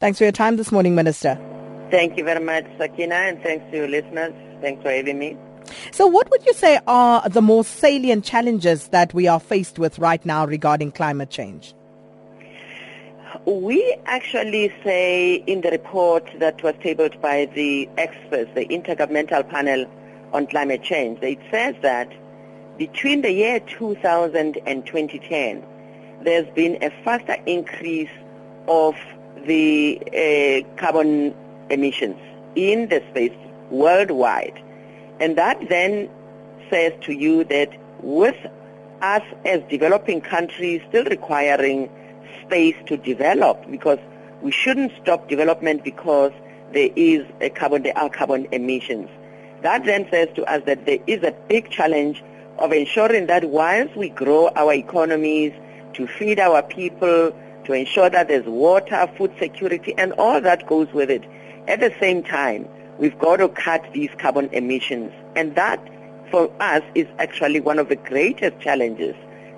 Thanks 0.00 0.18
for 0.18 0.24
your 0.24 0.32
time 0.32 0.56
this 0.56 0.70
morning, 0.70 0.94
Minister. 0.94 1.38
Thank 1.90 2.18
you 2.18 2.24
very 2.24 2.44
much, 2.44 2.66
Sakina, 2.78 3.14
and 3.14 3.42
thanks 3.42 3.64
to 3.70 3.78
your 3.78 3.88
listeners. 3.88 4.34
Thanks 4.60 4.82
for 4.82 4.90
having 4.90 5.18
me. 5.18 5.36
So, 5.92 6.06
what 6.06 6.30
would 6.30 6.44
you 6.46 6.54
say 6.54 6.78
are 6.86 7.28
the 7.28 7.42
most 7.42 7.76
salient 7.76 8.24
challenges 8.24 8.88
that 8.88 9.12
we 9.14 9.26
are 9.26 9.40
faced 9.40 9.78
with 9.78 9.98
right 9.98 10.24
now 10.24 10.46
regarding 10.46 10.92
climate 10.92 11.30
change? 11.30 11.74
We 13.44 13.96
actually 14.06 14.72
say 14.84 15.36
in 15.46 15.60
the 15.60 15.70
report 15.70 16.28
that 16.38 16.62
was 16.62 16.74
tabled 16.82 17.20
by 17.20 17.46
the 17.54 17.88
experts, 17.96 18.50
the 18.54 18.66
Intergovernmental 18.66 19.48
Panel 19.48 19.86
on 20.32 20.46
Climate 20.46 20.82
Change, 20.82 21.18
it 21.22 21.38
says 21.50 21.74
that 21.82 22.12
between 22.78 23.22
the 23.22 23.32
year 23.32 23.60
2000 23.60 24.58
and 24.66 24.86
2010, 24.86 25.64
there's 26.22 26.48
been 26.54 26.82
a 26.82 26.90
faster 27.04 27.36
increase 27.46 28.10
of 28.66 28.94
the 29.46 30.00
uh, 30.06 30.80
carbon 30.80 31.34
emissions 31.70 32.16
in 32.54 32.88
the 32.88 33.02
space 33.10 33.32
worldwide. 33.70 34.62
And 35.20 35.36
that 35.36 35.68
then 35.68 36.08
says 36.70 36.92
to 37.02 37.12
you 37.12 37.44
that 37.44 37.70
with 38.02 38.36
us 39.02 39.22
as 39.44 39.62
developing 39.68 40.20
countries 40.20 40.82
still 40.88 41.04
requiring 41.04 41.90
space 42.42 42.76
to 42.86 42.96
develop 42.96 43.70
because 43.70 43.98
we 44.42 44.50
shouldn't 44.50 44.92
stop 45.02 45.28
development 45.28 45.84
because 45.84 46.32
there 46.72 46.90
is 46.96 47.26
a 47.40 47.50
carbon, 47.50 47.82
there 47.82 47.96
are 47.96 48.08
carbon 48.08 48.46
emissions. 48.52 49.08
That 49.62 49.84
then 49.84 50.06
says 50.10 50.28
to 50.36 50.44
us 50.44 50.62
that 50.66 50.86
there 50.86 50.98
is 51.06 51.22
a 51.22 51.32
big 51.48 51.70
challenge 51.70 52.22
of 52.58 52.72
ensuring 52.72 53.26
that 53.26 53.50
whilst 53.50 53.96
we 53.96 54.08
grow 54.10 54.48
our 54.48 54.72
economies 54.74 55.52
to 55.94 56.06
feed 56.06 56.38
our 56.38 56.62
people, 56.62 57.32
to 57.68 57.74
ensure 57.74 58.08
that 58.08 58.28
there's 58.28 58.46
water, 58.46 59.06
food 59.18 59.30
security, 59.38 59.94
and 59.98 60.12
all 60.14 60.40
that 60.40 60.66
goes 60.66 60.90
with 60.94 61.10
it, 61.10 61.22
at 61.68 61.80
the 61.80 61.92
same 62.00 62.22
time, 62.22 62.66
we've 62.98 63.18
got 63.18 63.36
to 63.36 63.48
cut 63.50 63.84
these 63.92 64.08
carbon 64.18 64.48
emissions. 64.52 65.12
And 65.36 65.54
that, 65.54 65.78
for 66.30 66.50
us, 66.60 66.82
is 66.94 67.06
actually 67.18 67.60
one 67.60 67.78
of 67.78 67.90
the 67.90 67.96
greatest 67.96 68.58
challenges 68.58 69.14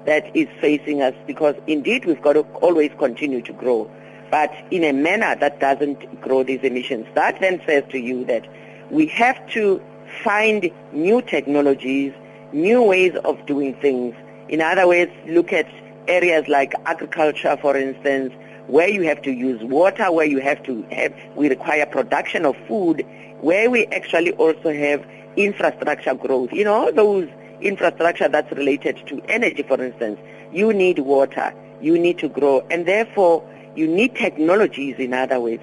that 0.06 0.34
is 0.34 0.48
facing 0.60 1.02
us 1.02 1.14
because 1.28 1.54
indeed 1.68 2.04
we've 2.04 2.20
got 2.20 2.32
to 2.32 2.40
always 2.62 2.90
continue 2.98 3.42
to 3.42 3.52
grow, 3.52 3.88
but 4.28 4.50
in 4.72 4.82
a 4.82 4.92
manner 4.92 5.36
that 5.38 5.60
doesn't 5.60 6.20
grow 6.20 6.42
these 6.42 6.60
emissions. 6.62 7.06
That 7.14 7.40
then 7.40 7.62
says 7.64 7.84
to 7.90 7.98
you 7.98 8.24
that 8.24 8.44
we 8.90 9.06
have 9.06 9.48
to 9.50 9.80
find 10.24 10.68
new 10.92 11.22
technologies, 11.22 12.12
new 12.52 12.82
ways 12.82 13.14
of 13.24 13.46
doing 13.46 13.74
things. 13.74 14.16
In 14.48 14.60
other 14.60 14.88
words, 14.88 15.12
look 15.28 15.52
at 15.52 15.68
areas 16.10 16.48
like 16.48 16.74
agriculture, 16.86 17.56
for 17.60 17.76
instance, 17.76 18.32
where 18.66 18.88
you 18.88 19.02
have 19.02 19.22
to 19.22 19.30
use 19.30 19.62
water, 19.62 20.10
where 20.12 20.26
you 20.26 20.40
have 20.40 20.62
to 20.64 20.82
have, 20.90 21.14
we 21.36 21.48
require 21.48 21.86
production 21.86 22.44
of 22.44 22.56
food, 22.66 23.06
where 23.40 23.70
we 23.70 23.86
actually 23.86 24.32
also 24.32 24.72
have 24.72 25.06
infrastructure 25.36 26.14
growth. 26.14 26.52
You 26.52 26.64
know, 26.64 26.90
those 26.90 27.28
infrastructure 27.60 28.28
that's 28.28 28.50
related 28.52 29.06
to 29.06 29.22
energy, 29.28 29.62
for 29.62 29.82
instance. 29.82 30.18
You 30.52 30.72
need 30.72 30.98
water, 30.98 31.54
you 31.80 31.98
need 31.98 32.18
to 32.18 32.28
grow, 32.28 32.66
and 32.70 32.86
therefore 32.86 33.48
you 33.76 33.86
need 33.86 34.16
technologies, 34.16 34.96
in 34.98 35.14
other 35.14 35.40
ways 35.40 35.60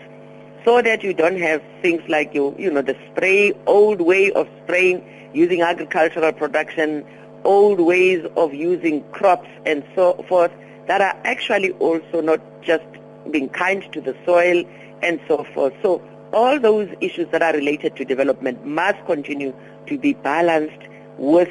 so 0.68 0.81
that 0.81 1.02
you 1.02 1.14
don't 1.14 1.40
have 1.40 1.62
things 1.81 2.02
like 2.09 2.34
you, 2.34 2.53
you 2.59 2.70
know, 2.70 2.81
the 2.81 2.98
spray, 3.09 3.53
old 3.68 4.02
way 4.02 4.30
of 4.34 4.50
spraying 4.64 5.02
using 5.34 5.62
agricultural 5.62 6.34
production, 6.34 7.06
old 7.48 7.80
ways 7.80 8.26
of 8.36 8.53
using 8.53 9.03
crops 9.12 9.48
and 9.66 9.84
so 9.95 10.23
forth 10.28 10.52
that 10.88 11.02
are 11.02 11.16
actually 11.23 11.72
also 11.73 12.22
not 12.22 12.42
just 12.62 12.86
being 13.31 13.50
kind 13.50 13.81
to 13.94 14.02
the 14.02 14.16
soil 14.26 14.64
and 15.02 15.20
so 15.28 15.45
forth. 15.53 15.73
So 15.81 16.02
all 16.34 16.59
those 16.59 16.90
issues 17.00 17.28
that 17.31 17.42
are 17.42 17.53
related 17.53 17.95
to 17.95 18.06
development 18.06 18.66
must 18.66 19.03
continue 19.06 19.53
to 19.88 19.98
be 19.98 20.14
balanced 20.14 20.88
with 21.18 21.50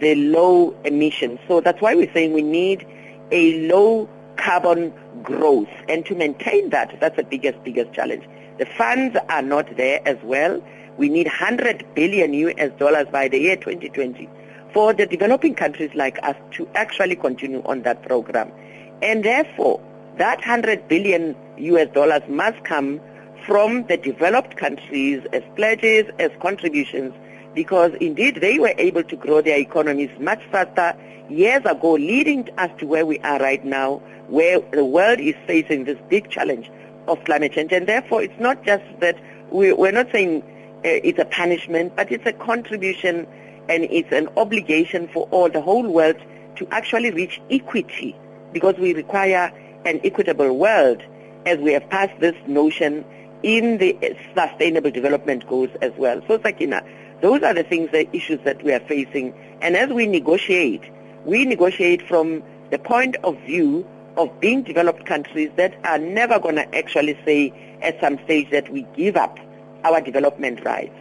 the 0.00 0.14
low 0.14 0.74
emissions. 0.84 1.38
So 1.46 1.60
that's 1.60 1.80
why 1.82 1.94
we're 1.94 2.12
saying 2.12 2.32
we 2.32 2.42
need 2.42 2.86
a 3.30 3.68
low 3.68 4.08
carbon 4.36 4.92
growth. 5.22 5.68
And 5.88 6.04
to 6.06 6.14
maintain 6.14 6.70
that, 6.70 6.98
that's 6.98 7.16
the 7.16 7.24
biggest, 7.24 7.62
biggest 7.62 7.92
challenge. 7.92 8.24
The 8.58 8.66
funds 8.66 9.16
are 9.28 9.42
not 9.42 9.76
there 9.76 10.00
as 10.08 10.16
well. 10.22 10.62
We 10.96 11.10
need 11.10 11.26
100 11.26 11.94
billion 11.94 12.32
US 12.32 12.72
dollars 12.78 13.06
by 13.12 13.28
the 13.28 13.38
year 13.38 13.56
2020 13.56 14.30
for 14.76 14.92
the 14.92 15.06
developing 15.06 15.54
countries 15.54 15.90
like 15.94 16.18
us 16.22 16.36
to 16.50 16.68
actually 16.74 17.16
continue 17.16 17.62
on 17.64 17.80
that 17.80 18.02
program. 18.02 18.52
And 19.00 19.24
therefore, 19.24 19.80
that 20.18 20.36
100 20.40 20.86
billion 20.86 21.34
US 21.56 21.88
dollars 21.94 22.20
must 22.28 22.62
come 22.62 23.00
from 23.46 23.86
the 23.86 23.96
developed 23.96 24.58
countries 24.58 25.22
as 25.32 25.42
pledges, 25.54 26.04
as 26.18 26.30
contributions, 26.42 27.14
because 27.54 27.92
indeed 28.02 28.42
they 28.42 28.58
were 28.58 28.74
able 28.76 29.02
to 29.04 29.16
grow 29.16 29.40
their 29.40 29.56
economies 29.56 30.10
much 30.20 30.42
faster 30.52 30.94
years 31.30 31.64
ago, 31.64 31.92
leading 31.92 32.46
us 32.58 32.70
to 32.76 32.86
where 32.86 33.06
we 33.06 33.18
are 33.20 33.38
right 33.38 33.64
now, 33.64 34.02
where 34.28 34.60
the 34.72 34.84
world 34.84 35.18
is 35.20 35.34
facing 35.46 35.84
this 35.84 35.96
big 36.10 36.28
challenge 36.28 36.70
of 37.08 37.24
climate 37.24 37.52
change. 37.52 37.72
And 37.72 37.86
therefore, 37.86 38.20
it's 38.20 38.38
not 38.38 38.62
just 38.62 38.84
that 39.00 39.18
we, 39.50 39.70
are 39.70 39.92
not 39.92 40.12
saying 40.12 40.42
uh, 40.42 40.80
it's 40.82 41.18
a 41.18 41.24
punishment, 41.24 41.96
but 41.96 42.12
it's 42.12 42.26
a 42.26 42.34
contribution 42.34 43.26
and 43.68 43.84
it's 43.84 44.12
an 44.12 44.28
obligation 44.36 45.08
for 45.08 45.28
all, 45.30 45.48
the 45.48 45.60
whole 45.60 45.86
world, 45.86 46.16
to 46.56 46.66
actually 46.70 47.10
reach 47.10 47.40
equity 47.50 48.16
because 48.52 48.76
we 48.78 48.94
require 48.94 49.52
an 49.84 50.00
equitable 50.04 50.56
world 50.56 51.02
as 51.44 51.58
we 51.58 51.72
have 51.72 51.88
passed 51.90 52.18
this 52.20 52.34
notion 52.46 53.04
in 53.42 53.78
the 53.78 53.96
sustainable 54.34 54.90
development 54.90 55.46
goals 55.46 55.70
as 55.82 55.92
well. 55.96 56.20
So 56.26 56.40
Sakina, 56.42 56.82
those 57.20 57.42
are 57.42 57.54
the 57.54 57.62
things, 57.62 57.90
the 57.92 58.08
issues 58.14 58.40
that 58.44 58.62
we 58.64 58.72
are 58.72 58.80
facing. 58.80 59.34
And 59.60 59.76
as 59.76 59.90
we 59.90 60.06
negotiate, 60.06 60.82
we 61.24 61.44
negotiate 61.44 62.02
from 62.08 62.42
the 62.70 62.78
point 62.78 63.16
of 63.24 63.38
view 63.40 63.86
of 64.16 64.40
being 64.40 64.62
developed 64.62 65.06
countries 65.06 65.50
that 65.56 65.74
are 65.84 65.98
never 65.98 66.38
going 66.38 66.56
to 66.56 66.74
actually 66.74 67.18
say 67.24 67.52
at 67.82 68.00
some 68.00 68.18
stage 68.24 68.50
that 68.50 68.70
we 68.72 68.86
give 68.96 69.16
up 69.16 69.38
our 69.84 70.00
development 70.00 70.64
rights. 70.64 70.94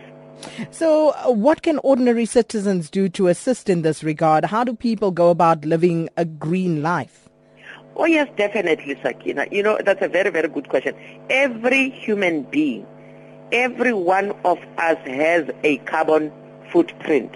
So, 0.71 1.09
uh, 1.09 1.31
what 1.31 1.61
can 1.61 1.79
ordinary 1.79 2.25
citizens 2.25 2.89
do 2.89 3.09
to 3.09 3.27
assist 3.27 3.69
in 3.69 3.81
this 3.81 4.03
regard? 4.03 4.45
How 4.45 4.63
do 4.63 4.75
people 4.75 5.11
go 5.11 5.29
about 5.29 5.65
living 5.65 6.09
a 6.17 6.25
green 6.25 6.81
life? 6.81 7.29
Oh 7.97 8.05
yes, 8.05 8.27
definitely, 8.35 8.99
Sakina. 9.01 9.45
You 9.51 9.63
know, 9.63 9.79
that's 9.83 10.01
a 10.01 10.09
very, 10.09 10.29
very 10.29 10.49
good 10.49 10.67
question. 10.67 10.95
Every 11.29 11.89
human 11.89 12.43
being, 12.43 12.85
every 13.53 13.93
one 13.93 14.31
of 14.43 14.59
us 14.77 14.97
has 15.05 15.49
a 15.63 15.77
carbon 15.77 16.31
footprint. 16.71 17.33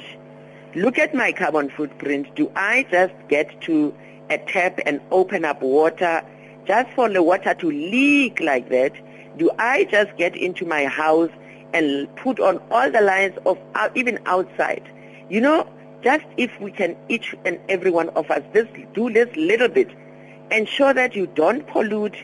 Look 0.75 0.99
at 0.99 1.15
my 1.15 1.31
carbon 1.31 1.69
footprint. 1.69 2.35
Do 2.35 2.51
I 2.55 2.85
just 2.91 3.13
get 3.29 3.61
to 3.61 3.95
a 4.29 4.37
tap 4.37 4.79
and 4.85 4.99
open 5.11 5.45
up 5.45 5.61
water 5.61 6.21
just 6.67 6.91
for 6.91 7.09
the 7.09 7.23
water 7.23 7.53
to 7.53 7.71
leak 7.71 8.41
like 8.41 8.69
that? 8.69 8.91
Do 9.37 9.49
I 9.57 9.85
just 9.85 10.15
get 10.17 10.35
into 10.35 10.65
my 10.65 10.85
house 10.85 11.31
and 11.73 12.13
put 12.15 12.39
on 12.39 12.57
all 12.71 12.91
the 12.91 13.01
lines 13.01 13.37
of 13.45 13.57
uh, 13.75 13.89
even 13.95 14.19
outside? 14.25 14.83
You 15.29 15.41
know, 15.41 15.69
just 16.01 16.25
if 16.37 16.59
we 16.59 16.71
can 16.71 16.95
each 17.09 17.35
and 17.45 17.59
every 17.69 17.91
one 17.91 18.09
of 18.09 18.29
us 18.31 18.41
this 18.53 18.67
do 18.93 19.11
this 19.11 19.27
little 19.35 19.67
bit 19.67 19.89
ensure 20.51 20.93
that 20.93 21.15
you 21.15 21.27
don't 21.27 21.67
pollute 21.67 22.15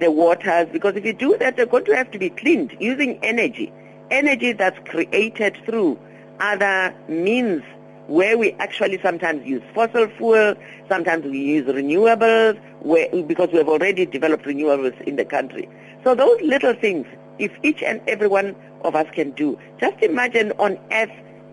the 0.00 0.10
waters 0.10 0.68
because 0.72 0.96
if 0.96 1.04
you 1.04 1.12
do 1.12 1.36
that, 1.38 1.56
they're 1.56 1.66
going 1.66 1.84
to 1.84 1.96
have 1.96 2.10
to 2.10 2.18
be 2.18 2.30
cleaned 2.30 2.76
using 2.80 3.18
energy, 3.22 3.72
energy 4.10 4.52
that's 4.52 4.78
created 4.88 5.56
through 5.64 5.98
other 6.40 6.94
means 7.08 7.62
where 8.10 8.36
we 8.36 8.52
actually 8.54 9.00
sometimes 9.02 9.46
use 9.46 9.62
fossil 9.74 10.08
fuel, 10.16 10.54
sometimes 10.88 11.24
we 11.24 11.38
use 11.38 11.66
renewables 11.66 12.60
where, 12.80 13.08
because 13.22 13.50
we 13.52 13.58
have 13.58 13.68
already 13.68 14.04
developed 14.04 14.44
renewables 14.44 15.00
in 15.02 15.16
the 15.16 15.24
country. 15.24 15.68
So 16.02 16.14
those 16.14 16.40
little 16.42 16.74
things, 16.74 17.06
if 17.38 17.52
each 17.62 17.82
and 17.82 18.00
every 18.08 18.28
one 18.28 18.56
of 18.84 18.94
us 18.94 19.06
can 19.12 19.30
do, 19.32 19.58
just 19.78 20.02
imagine 20.02 20.52
on 20.58 20.78
Earth 20.90 21.10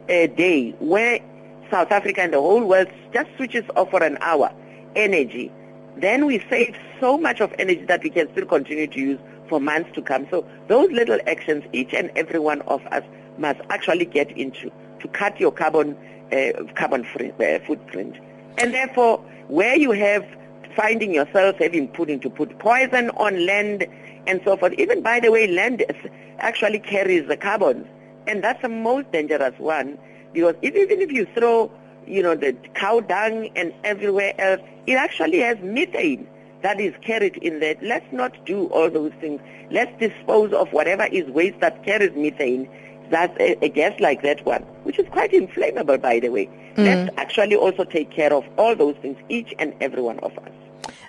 a 0.09 0.27
day 0.27 0.71
where 0.79 1.19
South 1.69 1.91
Africa 1.91 2.21
and 2.21 2.33
the 2.33 2.41
whole 2.41 2.65
world 2.65 2.87
just 3.13 3.29
switches 3.37 3.63
off 3.75 3.91
for 3.91 4.01
an 4.03 4.17
hour 4.21 4.51
energy 4.95 5.51
then 5.99 6.25
we 6.27 6.43
save 6.49 6.75
so 6.99 7.17
much 7.17 7.41
of 7.41 7.53
energy 7.57 7.83
that 7.85 8.03
we 8.03 8.09
can 8.09 8.29
still 8.31 8.45
continue 8.45 8.87
to 8.87 8.99
use 8.99 9.19
for 9.49 9.59
months 9.59 9.89
to 9.95 10.01
come. 10.01 10.27
So 10.29 10.45
those 10.67 10.91
little 10.91 11.19
actions, 11.25 11.63
each 11.73 11.93
and 11.93 12.11
every 12.15 12.39
one 12.39 12.61
of 12.63 12.85
us 12.87 13.03
must 13.37 13.59
actually 13.69 14.05
get 14.05 14.29
into 14.37 14.71
to 14.99 15.07
cut 15.09 15.39
your 15.39 15.51
carbon 15.51 15.97
uh, 16.31 16.63
carbon 16.75 17.03
free, 17.03 17.31
uh, 17.31 17.59
footprint. 17.65 18.15
And 18.57 18.73
therefore, 18.73 19.17
where 19.47 19.75
you 19.75 19.91
have 19.91 20.25
finding 20.75 21.13
yourself 21.13 21.55
having 21.57 21.87
putting 21.87 22.19
to 22.19 22.29
put 22.29 22.59
poison 22.59 23.09
on 23.11 23.45
land 23.45 23.87
and 24.27 24.41
so 24.43 24.55
forth. 24.57 24.73
Even 24.77 25.01
by 25.01 25.19
the 25.19 25.31
way, 25.31 25.47
land 25.47 25.83
actually 26.39 26.79
carries 26.79 27.27
the 27.27 27.37
carbon, 27.37 27.87
and 28.27 28.43
that's 28.43 28.61
the 28.61 28.69
most 28.69 29.11
dangerous 29.11 29.57
one 29.57 29.97
because 30.33 30.53
even 30.61 31.01
if 31.01 31.11
you 31.11 31.25
throw 31.33 31.71
you 32.07 32.23
know, 32.23 32.35
the 32.35 32.53
cow 32.73 32.99
dung 33.01 33.49
and 33.55 33.73
everywhere 33.83 34.33
else, 34.39 34.61
it 34.85 34.93
actually 34.93 35.39
has 35.39 35.57
methane. 35.61 36.27
that 36.63 36.79
is 36.79 36.93
carried 37.01 37.37
in 37.37 37.59
there. 37.59 37.75
Let's 37.81 38.11
not 38.11 38.33
do 38.45 38.65
all 38.67 38.89
those 38.89 39.11
things. 39.21 39.39
Let's 39.69 39.91
dispose 39.99 40.53
of 40.53 40.69
whatever 40.73 41.05
is 41.05 41.29
waste 41.29 41.59
that 41.59 41.83
carries 41.83 42.15
methane. 42.15 42.67
That's 43.09 43.35
a, 43.39 43.63
a 43.65 43.69
gas 43.69 43.99
like 43.99 44.21
that 44.23 44.45
one, 44.45 44.63
which 44.83 44.99
is 44.99 45.07
quite 45.09 45.33
inflammable, 45.33 45.97
by 45.97 46.19
the 46.19 46.29
way. 46.29 46.49
Mm. 46.75 46.85
Let's 46.85 47.17
actually 47.17 47.55
also 47.55 47.83
take 47.83 48.11
care 48.11 48.33
of 48.33 48.45
all 48.57 48.75
those 48.75 48.95
things, 49.01 49.17
each 49.29 49.53
and 49.59 49.73
every 49.81 50.01
one 50.01 50.19
of 50.19 50.37
us. 50.37 50.51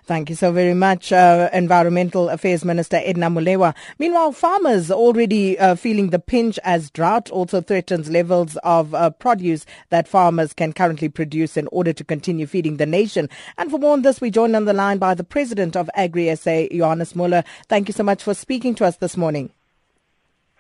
Thank 0.09 0.31
you 0.31 0.37
so 0.37 0.53
very 0.53 0.73
much, 0.73 1.13
uh, 1.13 1.51
Environmental 1.53 2.31
Affairs 2.31 2.65
Minister 2.65 2.99
Edna 3.05 3.29
Molewa. 3.29 3.75
Meanwhile, 3.99 4.33
farmers 4.33 4.91
already 4.91 5.59
uh, 5.59 5.75
feeling 5.75 6.09
the 6.09 6.19
pinch 6.19 6.59
as 6.65 6.91
drought 6.91 7.29
also 7.29 7.61
threatens 7.61 8.09
levels 8.09 8.57
of 8.63 8.95
uh, 8.95 9.11
produce 9.11 9.67
that 9.91 10.09
farmers 10.09 10.55
can 10.55 10.73
currently 10.73 11.11
produce 11.11 11.59
in 11.59 11.69
order 11.73 11.93
to 11.93 12.05
continue 12.05 12.47
feeding 12.47 12.79
the 12.79 12.87
nation. 12.87 13.29
And 13.59 13.71
for 13.71 13.77
more 13.77 13.93
on 13.93 14.01
this, 14.01 14.19
we 14.19 14.31
joined 14.31 14.57
on 14.57 14.65
the 14.65 14.73
line 14.73 14.97
by 14.97 15.13
the 15.15 15.25
President 15.25 15.77
of 15.77 15.91
Agri 15.95 16.35
SA, 16.35 16.69
Johannes 16.73 17.13
Möller. 17.13 17.45
Thank 17.69 17.89
you 17.89 17.93
so 17.93 18.03
much 18.03 18.23
for 18.23 18.33
speaking 18.33 18.75
to 18.77 18.87
us 18.87 18.97
this 18.97 19.15
morning. 19.15 19.51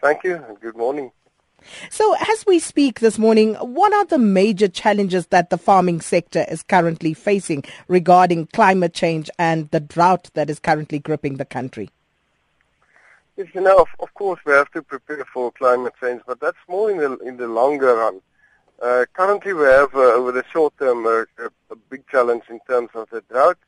Thank 0.03 0.25
you, 0.25 0.45
good 0.61 0.77
morning. 0.77 1.11
So, 1.91 2.15
as 2.15 2.47
we 2.47 2.59
speak 2.59 3.01
this 3.01 3.19
morning, 3.19 3.55
what 3.55 3.93
are 3.93 4.05
the 4.05 4.19
major 4.19 4.69
challenges 4.69 5.27
that 5.27 5.51
the 5.51 5.59
farming 5.59 6.01
sector 6.01 6.45
is 6.49 6.63
currently 6.63 7.15
facing 7.15 7.65
regarding 7.89 8.47
climate 8.47 8.95
change 8.95 9.31
and 9.39 9.71
the 9.71 9.81
drought 9.81 10.31
that 10.35 10.51
is 10.51 10.59
currently 10.59 10.99
gripping 10.99 11.37
the 11.37 11.45
country? 11.45 11.91
Yes, 13.37 13.49
you 13.55 13.61
know, 13.61 13.79
of, 13.79 13.89
of 14.01 14.13
course, 14.15 14.41
we 14.45 14.53
have 14.53 14.71
to 14.73 14.83
prepare 14.83 15.25
for 15.33 15.53
climate 15.53 15.95
change, 16.01 16.23
but 16.27 16.41
that's 16.41 16.59
more 16.69 16.91
in 16.91 16.99
the 16.99 17.17
in 17.19 17.37
the 17.37 17.47
longer 17.47 17.95
run. 17.95 18.21
Uh, 18.81 19.05
currently, 19.13 19.53
we 19.53 19.65
have 19.65 19.95
uh, 19.95 20.15
over 20.15 20.33
the 20.33 20.45
short 20.53 20.77
term 20.79 21.07
uh, 21.07 21.25
a, 21.71 21.77
big 21.91 22.07
challenge 22.09 22.45
in 22.49 22.61
terms 22.69 22.91
of 22.95 23.09
the 23.11 23.21
drought. 23.31 23.59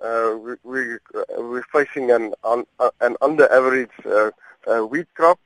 Uh, 0.00 0.36
we, 0.36 0.54
we, 0.62 0.94
uh, 1.14 1.22
we're 1.38 1.64
facing 1.72 2.10
an, 2.10 2.32
un, 2.44 2.64
an 3.00 3.16
under 3.20 3.52
average 3.52 3.90
uh, 4.06 4.80
wheat 4.86 5.06
crop 5.14 5.38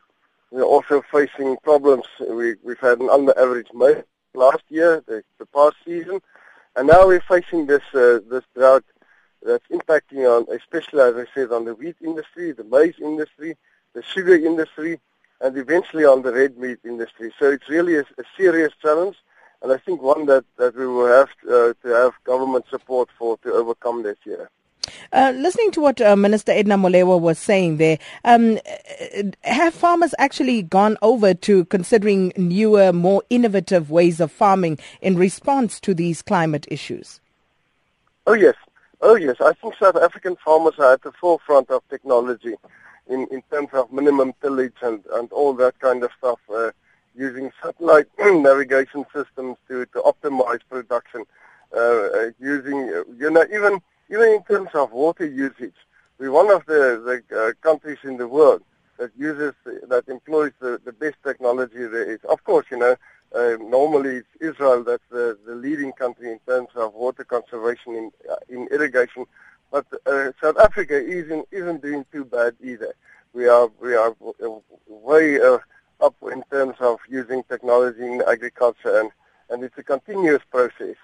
we're 0.56 0.62
also 0.62 1.02
facing 1.12 1.58
problems. 1.58 2.04
We, 2.18 2.54
we've 2.62 2.80
had 2.80 2.98
an 3.00 3.10
under-average 3.10 3.68
May 3.74 4.02
last 4.32 4.62
year, 4.70 5.04
the, 5.06 5.22
the, 5.38 5.44
past 5.44 5.76
season, 5.84 6.22
and 6.74 6.88
now 6.88 7.06
we're 7.06 7.20
facing 7.20 7.66
this 7.66 7.82
uh, 7.94 8.20
this 8.30 8.44
drought 8.54 8.84
that's 9.42 9.66
impacting 9.70 10.24
on, 10.24 10.46
especially 10.50 11.02
as 11.02 11.14
I 11.14 11.26
said, 11.34 11.52
on 11.52 11.66
the 11.66 11.74
wheat 11.74 11.96
industry, 12.02 12.52
the 12.52 12.64
maize 12.64 12.94
industry, 12.98 13.54
the 13.92 14.02
sugar 14.02 14.34
industry, 14.34 14.98
and 15.42 15.58
eventually 15.58 16.06
on 16.06 16.22
the 16.22 16.32
red 16.32 16.56
meat 16.56 16.78
industry. 16.86 17.34
So 17.38 17.50
it's 17.50 17.68
really 17.68 17.96
a, 17.96 18.06
a 18.22 18.24
serious 18.34 18.72
challenge, 18.80 19.16
and 19.60 19.70
I 19.70 19.76
think 19.76 20.00
one 20.00 20.24
that, 20.24 20.46
that 20.56 20.74
we 20.74 20.86
will 20.86 21.06
have 21.06 21.28
to, 21.42 21.48
uh, 21.48 21.72
to 21.82 21.88
have 21.94 22.12
government 22.24 22.64
support 22.70 23.10
for 23.18 23.36
to 23.44 23.52
overcome 23.52 24.02
this 24.02 24.16
year. 24.24 24.48
Uh, 25.12 25.32
listening 25.36 25.70
to 25.72 25.80
what 25.80 26.00
uh, 26.00 26.16
Minister 26.16 26.52
Edna 26.52 26.76
Molewa 26.76 27.20
was 27.20 27.38
saying 27.38 27.76
there, 27.76 27.98
um, 28.24 28.58
have 29.42 29.74
farmers 29.74 30.14
actually 30.18 30.62
gone 30.62 30.96
over 31.02 31.34
to 31.34 31.64
considering 31.66 32.32
newer, 32.36 32.92
more 32.92 33.22
innovative 33.30 33.90
ways 33.90 34.20
of 34.20 34.30
farming 34.32 34.78
in 35.00 35.16
response 35.16 35.80
to 35.80 35.94
these 35.94 36.22
climate 36.22 36.66
issues? 36.70 37.20
Oh, 38.26 38.34
yes. 38.34 38.54
Oh, 39.00 39.14
yes. 39.14 39.36
I 39.40 39.52
think 39.52 39.74
South 39.78 39.96
African 39.96 40.36
farmers 40.44 40.74
are 40.78 40.94
at 40.94 41.02
the 41.02 41.12
forefront 41.12 41.70
of 41.70 41.82
technology 41.88 42.54
in, 43.08 43.26
in 43.30 43.42
terms 43.50 43.68
of 43.72 43.92
minimum 43.92 44.34
tillage 44.42 44.74
and, 44.82 45.04
and 45.14 45.30
all 45.32 45.52
that 45.54 45.78
kind 45.78 46.02
of 46.02 46.10
stuff, 46.18 46.40
uh, 46.52 46.70
using 47.14 47.52
satellite 47.62 48.06
navigation 48.18 49.04
systems 49.14 49.56
to, 49.68 49.86
to 49.86 50.00
optimize 50.00 50.60
production, 50.68 51.24
uh, 51.74 51.80
uh, 51.80 52.30
using, 52.38 52.78
you 53.18 53.30
know, 53.30 53.44
even 53.52 53.80
even 54.10 54.28
in 54.28 54.42
terms 54.44 54.70
of 54.74 54.92
water 54.92 55.26
usage, 55.26 55.74
we're 56.18 56.30
one 56.30 56.50
of 56.50 56.64
the, 56.66 57.22
the 57.30 57.38
uh, 57.38 57.52
countries 57.60 57.98
in 58.04 58.16
the 58.16 58.28
world 58.28 58.62
that 58.98 59.10
uses, 59.16 59.52
that 59.88 60.04
employs 60.08 60.52
the, 60.60 60.80
the 60.84 60.92
best 60.92 61.16
technology 61.24 61.86
there 61.86 62.10
is. 62.10 62.20
Of 62.28 62.42
course, 62.44 62.66
you 62.70 62.78
know, 62.78 62.96
uh, 63.34 63.56
normally 63.60 64.16
it's 64.16 64.28
Israel 64.40 64.84
that's 64.84 65.02
the, 65.10 65.36
the 65.46 65.54
leading 65.54 65.92
country 65.92 66.30
in 66.30 66.38
terms 66.46 66.68
of 66.76 66.94
water 66.94 67.24
conservation 67.24 67.94
in, 67.94 68.10
uh, 68.30 68.36
in 68.48 68.68
irrigation, 68.68 69.26
but 69.70 69.86
uh, 70.06 70.30
South 70.42 70.58
Africa 70.58 70.96
isn't, 70.96 71.46
isn't 71.50 71.82
doing 71.82 72.06
too 72.12 72.24
bad 72.24 72.54
either. 72.62 72.94
We 73.34 73.48
are, 73.48 73.68
we 73.80 73.94
are 73.94 74.14
way 74.88 75.40
uh, 75.40 75.58
up 76.00 76.14
in 76.32 76.42
terms 76.50 76.76
of 76.80 76.98
using 77.08 77.42
technology 77.44 78.06
in 78.06 78.22
agriculture 78.26 79.00
and, 79.00 79.10
and 79.50 79.62
it's 79.64 79.76
a 79.76 79.82
continuous 79.82 80.42
process. 80.50 80.96